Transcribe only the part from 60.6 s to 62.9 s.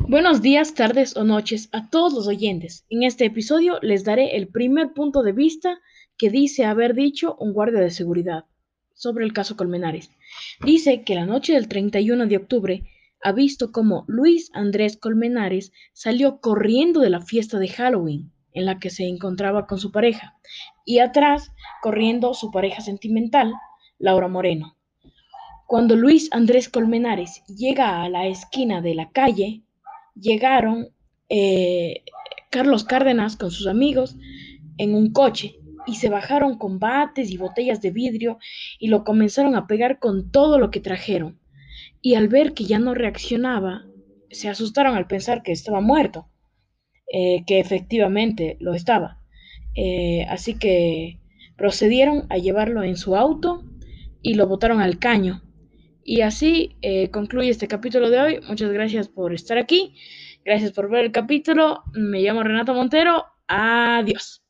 por ver el capítulo. Me llamo Renato